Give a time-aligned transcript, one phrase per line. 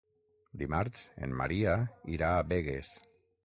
[0.61, 1.77] Dimarts en Maria
[2.17, 2.93] irà a Begues.